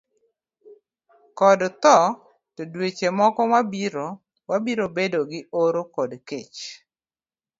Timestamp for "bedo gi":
4.95-5.39